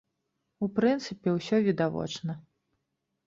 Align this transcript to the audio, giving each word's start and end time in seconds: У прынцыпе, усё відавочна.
У 0.67 0.69
прынцыпе, 0.77 1.33
усё 1.37 1.55
відавочна. 1.67 2.37